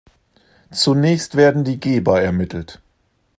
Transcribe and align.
Zunächst 0.71 1.35
werden 1.35 1.63
die 1.63 1.79
Geber 1.79 2.19
ermittelt. 2.23 2.81